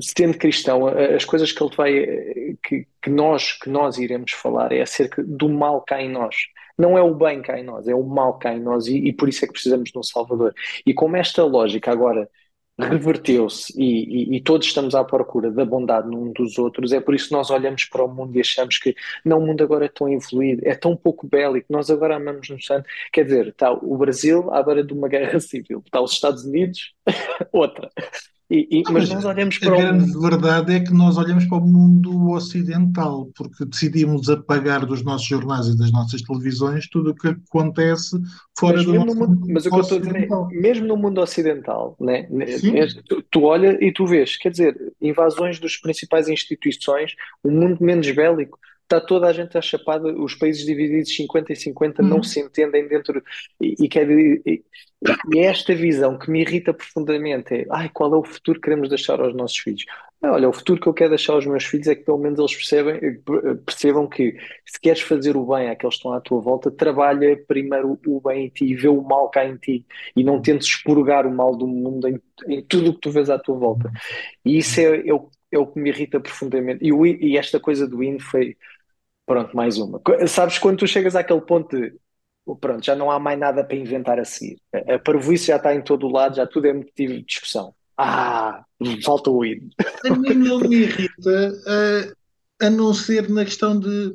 [0.00, 1.92] sendo cristão, as coisas que ele vai,
[2.62, 6.36] que, que, nós, que nós iremos falar é acerca do mal cá em nós.
[6.76, 9.12] Não é o bem cá em nós, é o mal cá em nós e, e
[9.12, 10.54] por isso é que precisamos de um Salvador.
[10.86, 12.28] E como esta lógica agora
[12.78, 17.14] reverteu-se e, e, e, todos estamos à procura da bondade num dos outros, é por
[17.14, 19.88] isso que nós olhamos para o mundo e achamos que não, o mundo agora é
[19.88, 22.88] tão evoluído, é tão pouco bélico, nós agora amamos-nos tanto.
[23.12, 26.94] Quer dizer, está o Brasil à beira de uma guerra civil, está os Estados Unidos,
[27.52, 27.90] outra.
[28.52, 31.56] E, e, mas, mas nós olhamos para a grande verdade é que nós olhamos para
[31.56, 37.14] o mundo ocidental, porque decidimos apagar dos nossos jornais e das nossas televisões tudo o
[37.14, 38.20] que acontece
[38.58, 40.86] fora mas do nosso mundo, mundo Mas o que eu estou a dizer é, mesmo
[40.86, 42.28] no mundo ocidental, né,
[43.08, 48.10] tu, tu olha e tu vês, quer dizer, invasões das principais instituições, um mundo menos
[48.10, 48.58] bélico,
[48.92, 52.22] está toda a gente a chapada, os países divididos 50 e 50 não uhum.
[52.22, 53.22] se entendem dentro
[53.60, 54.62] e, e, quer, e,
[55.32, 58.64] e é esta visão que me irrita profundamente é, ai, qual é o futuro que
[58.64, 59.84] queremos deixar aos nossos filhos?
[60.24, 62.54] Olha, o futuro que eu quero deixar aos meus filhos é que pelo menos eles
[62.54, 63.20] percebem,
[63.66, 67.98] percebam que se queres fazer o bem àqueles que estão à tua volta, trabalha primeiro
[68.06, 71.26] o bem em ti e vê o mal cá em ti e não tentes expurgar
[71.26, 73.90] o mal do mundo em, em tudo o que tu vês à tua volta.
[74.44, 76.84] E isso é, é, o, é o que me irrita profundamente.
[76.84, 78.56] E, o, e esta coisa do hino foi,
[79.32, 79.98] Pronto, mais uma.
[80.28, 81.94] Sabes quando tu chegas àquele ponto de
[82.44, 84.60] oh, pronto, já não há mais nada para inventar a seguir.
[84.74, 87.74] A, parvoíce já está em todo o lado, já tudo é motivo de discussão.
[87.96, 88.62] Ah,
[89.02, 89.70] falta o hino.
[90.04, 91.54] A mim não me irrita,
[92.60, 94.14] a, a não ser na questão de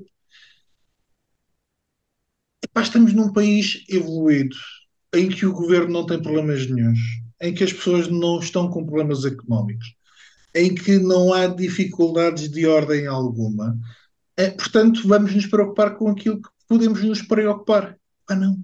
[2.64, 4.56] epá, estamos num país evoluído,
[5.16, 7.00] em que o governo não tem problemas nenhuns,
[7.42, 9.96] em que as pessoas não estão com problemas económicos,
[10.54, 13.76] em que não há dificuldades de ordem alguma.
[14.38, 17.98] É, portanto, vamos nos preocupar com aquilo que podemos nos preocupar.
[18.30, 18.60] Ah, não.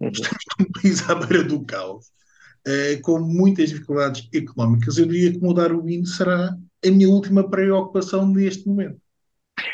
[0.00, 0.10] Uhum.
[0.10, 2.06] Estamos num país à beira do caos,
[2.66, 4.96] eh, com muitas dificuldades económicas.
[4.96, 9.00] Eu diria que mudar o hino será a minha última preocupação neste momento.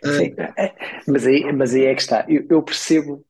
[0.04, 0.74] Sim, é- é-
[1.06, 2.24] mas aí, mas aí é que está.
[2.28, 3.24] Eu, eu percebo.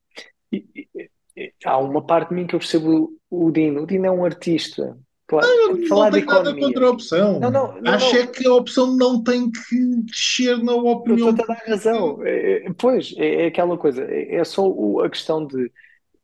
[1.64, 3.83] Há uma parte de mim que eu percebo o Dino.
[3.83, 4.96] O Dino é um artista.
[5.27, 7.41] Claro, eu falar não de tenho nada contra a opção.
[7.41, 8.23] Não, não, não, Acho não.
[8.23, 11.31] é que a opção não tem que descer na opinião.
[11.31, 12.23] estou-te a dar razão.
[12.25, 14.05] É, é, pois, é, é aquela coisa.
[14.05, 15.71] É, é só o- a questão de.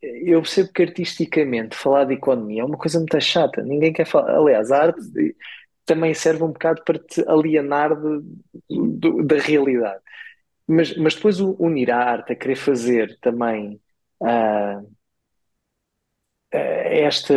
[0.03, 3.63] Eu percebo que artisticamente falar de economia é uma coisa muito chata.
[3.63, 4.37] Ninguém quer falar.
[4.37, 5.01] Aliás, a arte
[5.85, 8.23] também serve um bocado para te alienar de-
[8.71, 10.01] do- da realidade.
[10.67, 13.81] Mas, mas depois unir a arte a querer fazer também
[14.23, 14.81] ah,
[16.53, 17.35] esta.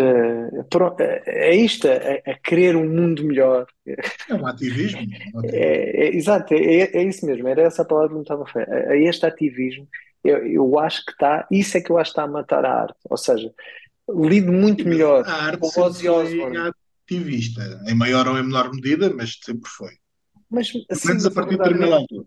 [0.69, 3.67] pro- É isto, a, a querer um mundo melhor.
[3.85, 4.99] É um ativismo.
[4.99, 5.03] um
[5.39, 5.41] ativismo.
[5.55, 6.57] É, é- exato, é,
[6.93, 8.71] é isso mesmo, era essa a palavra que me estava a referir.
[8.71, 9.87] A, a este ativismo,
[10.23, 12.81] eu, eu acho que está, isso é que eu acho que está a matar a
[12.83, 12.97] arte.
[13.09, 13.53] Ou seja,
[14.09, 16.71] lido muito melhor A arte com Ozzy Osbourne,
[17.05, 19.91] ativista, em maior ou em menor medida, mas sempre foi.
[20.49, 22.25] mas Pelo menos a partir de determinada altura.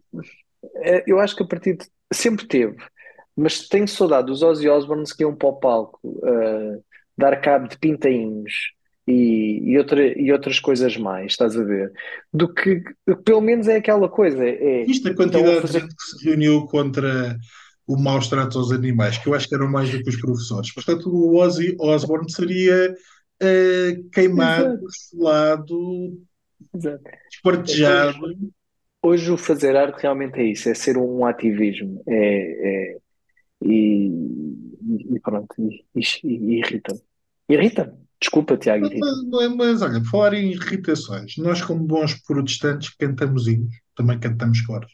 [0.77, 2.77] é, eu acho que a partir de, sempre teve,
[3.37, 6.79] mas tenho saudade dos Ozzy Osbourne que iam para o palco ah,
[7.16, 8.72] dar cabo de pintainhos
[9.07, 11.92] e, e, outra, e outras coisas mais, estás a ver?
[12.33, 12.83] Do que,
[13.25, 16.66] pelo menos é aquela coisa, é, a estão a quantidade de gente que se reuniu
[16.66, 17.37] contra
[17.87, 20.75] o maus tratos aos animais, que eu acho que eram mais do que os professores.
[20.75, 22.96] Portanto, o Ozzy Osbourne seria
[23.40, 26.18] eh, queimado, esfolado,
[26.75, 27.05] exato.
[27.31, 28.18] esquartejado.
[29.01, 32.03] Hoje o fazer arte realmente é isso, é ser um ativismo.
[32.09, 32.96] É, é-
[33.62, 34.10] e,
[35.14, 37.00] e pronto, e, e- e irrita-me.
[37.48, 37.92] Irrita-me.
[38.20, 39.30] Desculpa, Tiago, irrita-me.
[39.30, 44.92] Mas, mas, olha, falar em irritações, nós, como bons protestantes, cantamos hinos, também cantamos coros.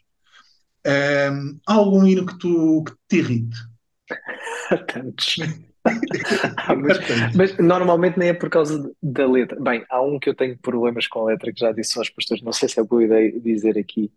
[0.85, 3.57] Ahm, há algum hino que, tu, que te irrite?
[4.89, 5.37] Tantos.
[6.83, 7.37] Bastante.
[7.37, 9.59] Mas normalmente nem é por causa da letra.
[9.61, 12.43] Bem, há um que eu tenho problemas com a letra que já disse aos pastores.
[12.43, 14.13] Não sei se é boa ideia dizer aqui,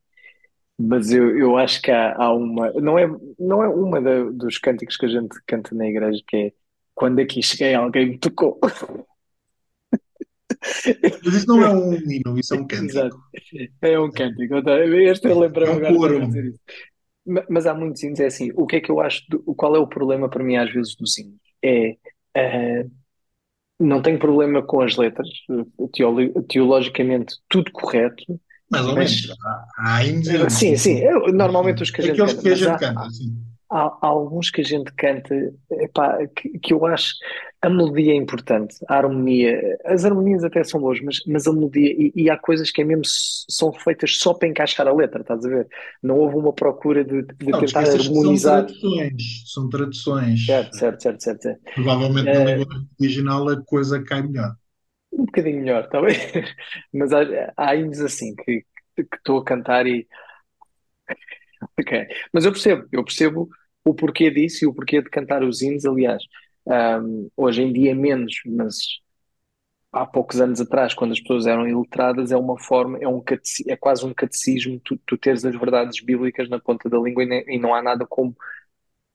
[0.78, 2.72] mas eu, eu acho que há, há uma.
[2.74, 3.08] Não é,
[3.40, 6.54] não é uma da- dos cânticos que a gente canta na igreja que é
[6.94, 8.60] quando aqui cheguei alguém me tocou.
[11.24, 13.08] Mas isso não é um hino, isso é um cântico.
[13.08, 13.18] Exato.
[13.82, 14.56] É um cântico.
[15.10, 16.28] Este eu É um agora de coro.
[16.28, 16.60] dizer isso.
[17.26, 19.76] Ma- Mas há muitos hinos, é assim, o que é que eu acho, do- qual
[19.76, 21.40] é o problema para mim às vezes dos hinos?
[21.64, 21.98] É,
[22.36, 22.86] eh,
[23.80, 25.28] não tenho problema com as letras,
[25.94, 28.24] teolo- teologicamente tudo correto,
[28.72, 29.28] Mais ou menos.
[29.78, 30.28] Há, há hinos.
[30.50, 33.06] sim, sim, eu- normalmente os que a gente Aqueles canta, que a gente há, canta,
[33.06, 33.36] assim.
[33.72, 35.36] há, há alguns que a gente canta,
[35.72, 37.14] epá, que, que eu acho
[37.62, 41.92] a melodia é importante, a harmonia, as harmonias até são boas, mas, mas a melodia,
[41.94, 45.46] e, e há coisas que é mesmo, são feitas só para encaixar a letra, estás
[45.46, 45.68] a ver?
[46.04, 48.72] Não houve uma procura de, de Não, te tentar que são harmonizar.
[48.82, 49.44] traduções.
[49.52, 50.42] São traduções.
[50.48, 51.62] Certo, certo, certo, certo, certo.
[51.74, 52.66] Provavelmente na Eh, língua
[53.00, 54.56] original a coisa cai melhor.
[55.18, 56.16] Um bocadinho melhor, está bem?
[56.94, 57.22] Mas há,
[57.58, 58.66] há hinos assim que
[59.16, 60.08] estou a cantar e.
[61.80, 62.08] Ok.
[62.34, 63.50] Mas eu percebo, eu percebo
[63.84, 65.86] o porquê disso e o porquê de cantar os hinos.
[65.86, 66.24] Aliás,
[66.68, 68.78] ahm, hoje em dia menos, mas
[69.92, 73.24] há poucos anos atrás, quando as pessoas eram iletradas, é uma forma, é um
[73.68, 77.28] é quase um catecismo, tu, tu teres as verdades bíblicas na ponta da língua e,
[77.28, 78.36] ne- e não há nada como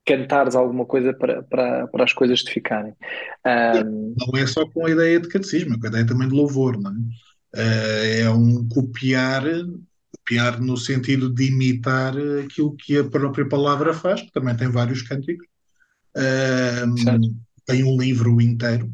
[0.06, 2.94] cantares alguma coisa para, para, para as coisas te ficarem.
[3.44, 6.34] Ahm, Não é só com a ideia de catecismo, é com a ideia também de
[6.34, 6.94] louvor, não é?
[7.56, 9.44] Eh, É um copiar,
[10.16, 15.02] copiar no sentido de imitar aquilo que a própria palavra faz, que também tem vários
[15.02, 15.46] cânticos.
[16.16, 18.92] Ahm, tem um livro inteiro,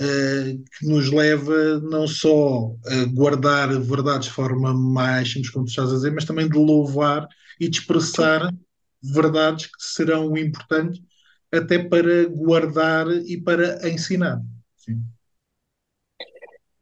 [0.00, 5.70] eh, que nos leva não só a guardar verdades de forma mais simples, como tu
[5.70, 7.28] estás a dizer, mas também de louvar
[7.60, 8.50] e de expressar
[9.12, 11.02] verdades que serão importantes
[11.52, 14.40] até para guardar e para ensinar.
[14.76, 15.02] Sim.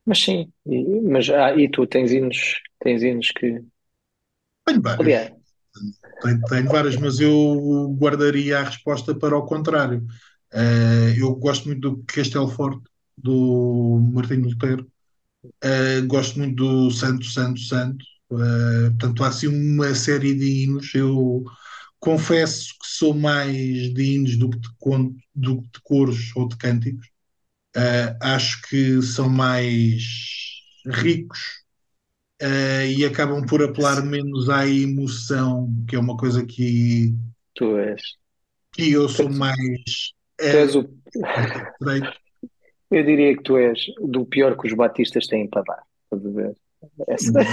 [0.05, 3.63] Mas sim, e, mas, ah, e tu tens hinos, tens hinos que.
[4.65, 5.01] Tenho vários.
[5.01, 5.33] Aliás,
[6.23, 10.05] Tenho, tenho vários, mas eu guardaria a resposta para o contrário.
[10.53, 12.83] Eh, eu gosto muito do Castelo Forte,
[13.17, 14.87] do Martinho Lutero.
[15.63, 18.05] Eh, gosto muito do Santo, Santo, Santo.
[18.33, 20.95] Eh, portanto, há assim uma série de hinos.
[20.95, 21.45] Eu
[22.03, 26.49] confesso que sou mais de hinos do que de, conto, do que de coros ou
[26.49, 27.07] de cânticos.
[27.77, 30.03] Uh, acho que são mais
[30.85, 31.39] ricos
[32.43, 37.15] uh, e acabam por apelar menos à emoção, que é uma coisa que,
[37.55, 38.03] Tu és.
[38.73, 40.91] que eu sou Tu, mais tu és o.
[42.91, 45.83] Eu diria que tu és do pior que os batistas têm para dar.
[46.05, 46.57] Estás a ver?
[47.09, 47.45] Essa-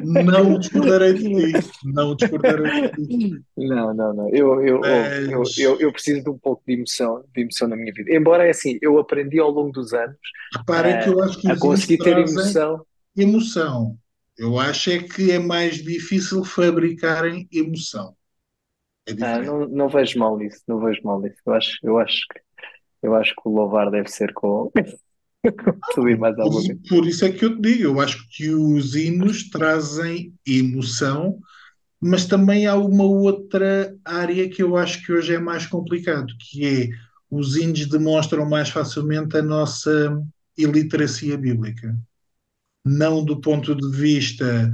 [0.00, 4.28] Não discordarei de ti, não discordarei de ti, Não, não, não.
[4.30, 7.68] Eu, eu, eu, eu, mas eu, eu preciso de um pouco de emoção, de emoção
[7.68, 8.14] na minha vida.
[8.14, 10.16] Embora é assim, eu aprendi ao longo dos anos
[10.54, 12.84] reparem que a, eu acho que a conseguir ter emoção.
[13.16, 13.98] emoção.
[14.36, 18.16] Eu acho é que é mais difícil fabricarem emoção.
[19.06, 21.36] É Ah, não, não vejo mal nisso, não vejo mal nisso.
[21.46, 22.40] Eu acho, eu acho que,
[23.02, 24.72] eu acho que o louvar deve ser com,
[25.44, 26.80] e mais Por, alguma coisa.
[26.88, 31.38] por isso é que eu te digo, eu acho que os hinos trazem emoção,
[32.00, 36.66] mas também há uma outra área que eu acho que hoje é mais complicado, que
[36.66, 36.88] é
[37.30, 40.20] os hinos demonstram mais facilmente a nossa
[40.56, 41.96] iliteracia bíblica.
[42.84, 44.70] não do ponto de vista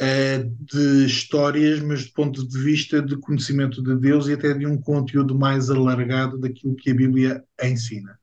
[0.00, 4.66] eh, de histórias, mas do ponto de vista de conhecimento de Deus e até de
[4.66, 8.18] um conteúdo mais alargado daquilo que a Bíblia ensina.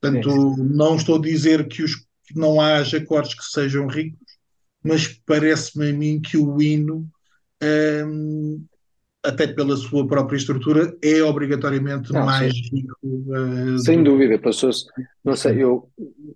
[0.00, 0.46] Portanto, sim.
[0.58, 4.18] não estou a dizer que, os, que não haja cortes que sejam ricos,
[4.82, 7.08] mas parece-me a mim que o hino,
[7.62, 8.64] ehm,
[9.24, 12.60] até pela sua própria estrutura, é obrigatoriamente Não, mais sim.
[12.72, 14.86] rico eh, Sem do dúvida, passou-se.
[15.22, 15.90] Não sei, eu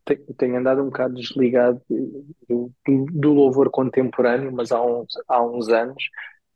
[0.05, 5.43] te- tenho andado um bocado desligado do, do- do louvor contemporâneo, mas há uns, há
[5.43, 6.03] uns anos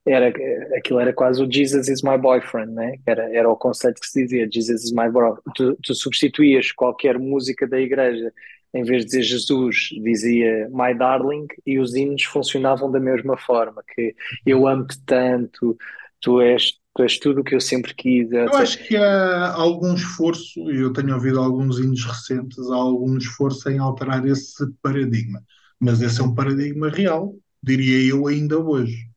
[0.07, 0.29] era,
[0.77, 2.97] aquilo era quase o Jesus is my boyfriend, né?
[3.07, 5.40] Era, era o conceito que se dizia, Jesus is my bro.
[5.55, 8.33] Tu, tu substituías qualquer música da igreja,
[8.75, 13.83] em vez de dizer Jesus, dizia my darling, e os hinos funcionavam da mesma forma,
[13.95, 14.14] que
[14.45, 15.77] eu amo-te tanto,
[16.21, 19.95] tu és, tu és tudo o que eu sempre quis, Eu acho que há algum
[19.95, 25.43] esforço, e eu tenho ouvido alguns hinos recentes, há algum esforço em alterar esse paradigma.
[25.81, 29.13] Mas esse é um paradigma real, diria eu, ainda hoje.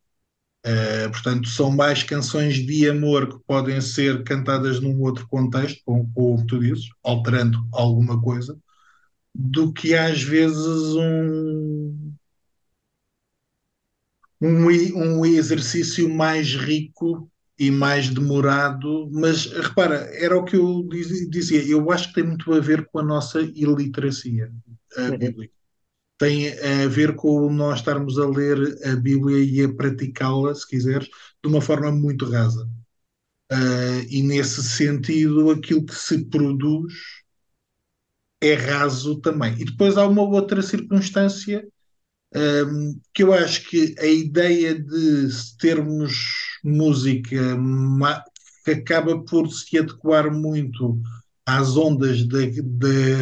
[0.66, 6.06] Eh, portanto, são mais canções de amor que podem ser cantadas num outro contexto, com,
[6.14, 8.58] com o que tu dizes, alterando alguma coisa,
[9.36, 10.58] do que às vezes
[10.96, 12.14] um,
[14.42, 21.28] um, um exercício mais rico e mais demorado, mas repara, era o que eu diz-
[21.30, 24.52] dizia, eu acho que tem muito a ver com a nossa iliteracia,
[24.96, 25.50] a Uhum.
[26.18, 31.08] Tem a ver com nós estarmos a ler a Bíblia e a praticá-la, se quiseres,
[31.44, 32.68] de uma forma muito rasa.
[33.52, 36.94] Ah, e nesse sentido, aquilo que se produz
[38.42, 39.54] é raso também.
[39.60, 41.68] E depois há uma outra circunstância
[42.36, 46.14] um, que eu acho que a ideia de termos
[46.64, 47.56] música
[48.64, 51.00] que acaba por se adequar muito
[51.46, 52.40] às ondas da-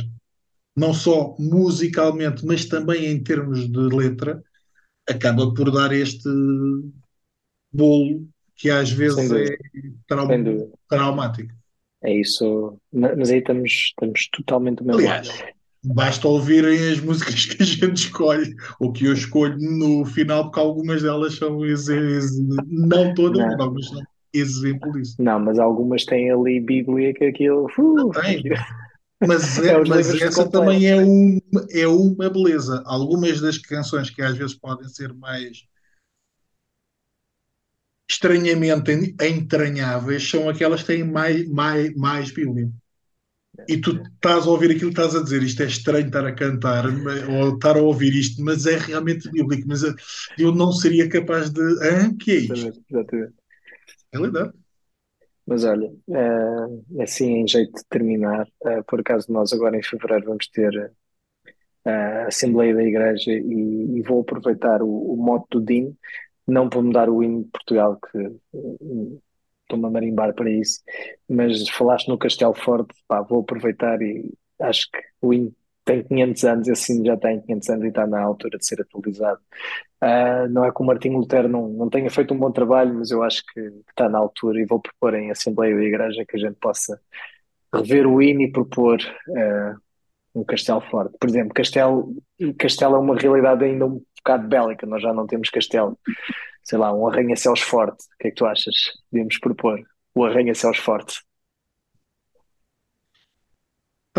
[0.79, 4.43] não só musicalmente, mas também em termos de letra,
[5.09, 6.29] acaba por dar este
[7.73, 9.59] bolo que às vezes é dúvida,
[10.29, 10.79] sem trau- dúvida.
[10.88, 11.55] traumático.
[12.03, 12.79] É isso.
[12.93, 15.29] Ma- Mas aí estamos, estamos totalmente do mesmo lado.
[15.29, 15.45] Aliás,
[15.85, 20.61] basta ouvirem as músicas que a gente escolhe, ou que eu escolho no final, porque
[20.61, 21.59] algumas delas são
[22.67, 25.19] não todas, mas Não, algumas são exemplo disso.
[25.19, 28.57] não, mas algumas têm ali Bíblia que aquilo, uh, Tem, aquilo
[29.21, 31.39] mas, é é, mas essa também é, um,
[31.71, 32.83] é uma beleza.
[32.87, 35.65] Algumas das canções que às vezes podem ser mais
[38.11, 42.71] estranhamente en- entranháveis são aquelas que têm mais, mais, mais Bíblia.
[43.69, 46.35] E tu estás a ouvir aquilo que estás a dizer, isto é estranho estar a
[46.35, 46.85] cantar,
[47.31, 49.69] ou estar a ouvir isto, mas é realmente bíblico.
[49.69, 49.83] Mas
[50.39, 51.61] eu não seria capaz de.
[51.83, 52.16] Hã?
[52.16, 52.73] Que é isto?
[52.91, 53.35] Exatamente.
[54.12, 54.53] É realidade.
[55.49, 60.26] Mas olha, eh, assim em jeito de terminar, eh, por acaso nós agora em fevereiro
[60.26, 60.74] vamos ter
[61.84, 65.96] eh, a Assembleia da Igreja e, e vou aproveitar o, o do DIN,
[66.46, 68.30] não para mudar o hino de Portugal, que eh,
[69.62, 70.80] estou-me a marimbar para isso,
[71.28, 75.55] mas falaste no Castelo Forte, pá, vou aproveitar e acho que o hino
[75.89, 78.82] tem 500 anos, esse hino já tem 500 anos e está na altura de ser
[78.82, 79.41] atualizado.
[80.01, 83.11] Ah, não é que o Martinho Lutero não, não tenha feito um bom trabalho, mas
[83.11, 86.41] eu acho que está na altura e vou propor em Assembleia da Igreja que a
[86.41, 87.01] gente possa
[87.74, 88.99] rever o hino e propor
[89.36, 89.76] ah,
[90.34, 91.16] um Castelo Forte.
[91.18, 92.14] Por exemplo, Castelo,
[92.59, 95.99] Castelo é uma realidade ainda um bocado bélica, nós já não temos Castelo.
[96.62, 98.05] Sei lá, um arranha-céus forte.
[98.05, 98.74] O que é que tu achas?
[99.11, 99.80] Podíamos propor
[100.14, 101.22] o arranha-céus forte.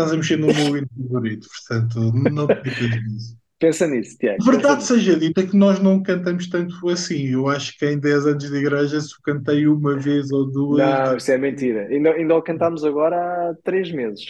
[0.02, 0.54] Estás a mexer no meu
[1.08, 3.36] favorito, portanto, não te metas nisso.
[3.58, 4.42] Pensa nisso, Tiago.
[4.42, 7.26] Verdade seja dita que nós não cantamos tanto assim.
[7.28, 10.80] Eu acho que em 10 anos de igreja, se eu cantei uma vez ou duas,
[10.82, 11.86] Não, isso é mentira.
[11.88, 14.24] Ainda, ainda o cantámos agora há três meses.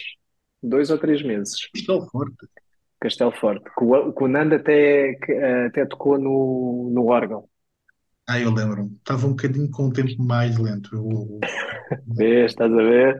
[0.61, 1.53] Dois ou três meses.
[1.73, 2.45] estou forte.
[2.99, 3.63] Castelo Forte.
[3.75, 7.47] Que o, que o Nando até, eh, até tocou no, no órgão.
[8.27, 8.95] Ah, eu lembro-me.
[8.97, 10.95] Estava um bocadinho com um tempo mais lento.
[10.95, 11.39] Eu-
[12.07, 13.19] Vês, estás a ver?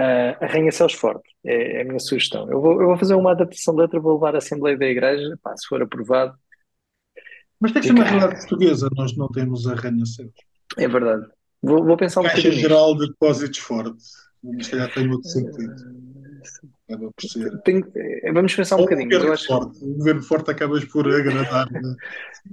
[0.00, 2.48] Uh, Arranha-céus Forte é, é a minha sugestão.
[2.50, 5.36] Eu vou, eu vou fazer uma adaptação de letra, vou levar à Assembleia da Igreja,
[5.42, 6.34] pá, se for aprovado.
[7.60, 8.88] Mas tem que ser uma realidade portuguesa.
[8.96, 10.30] Nós não temos arranha-céus.
[10.76, 11.26] É verdade.
[11.60, 12.68] Vou, vou pensar um Caixa bocadinho nisto.
[12.68, 13.96] Geral de Depósitos Forte.
[14.60, 15.74] Se calhar tem outro sentido.
[16.88, 17.62] Acaba por ser.
[17.62, 19.84] Tenho- eh, vamos pensar um Ou bocadinho, eu governo acho forte.
[19.84, 21.70] O governo forte acabas por agradar.
[21.72, 21.80] né?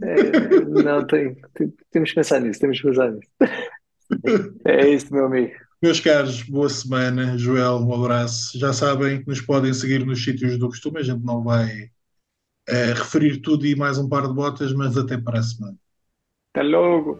[0.03, 3.29] Eh, não, tem, tem- temos que pensar nisso, temos que pensar nisso.
[4.65, 5.53] É isso, meu amigo.
[5.81, 7.37] Meus caros, boa semana.
[7.37, 8.57] Joel, um abraço.
[8.57, 10.99] Já sabem que nos podem seguir nos sítios do costume.
[10.99, 11.89] A gente não vai
[12.67, 15.77] eh, referir tudo e mais um par de botas, mas até para a semana.
[16.53, 17.19] Até logo.